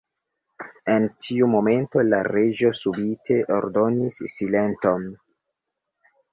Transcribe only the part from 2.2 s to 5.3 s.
Reĝo subite ordonis "Silenton!"